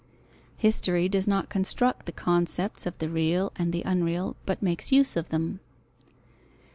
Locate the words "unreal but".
3.85-4.59